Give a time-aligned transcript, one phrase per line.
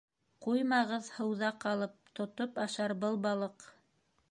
[0.45, 3.71] Ҡуймағыҙ һыуҙа ҡалып, Тотоп ашар был балыҡ.